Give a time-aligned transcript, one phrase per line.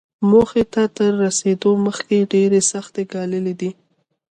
[0.29, 3.71] موخې ته تر رسېدو مخکې يې ډېرې سختۍ ګاللې دي.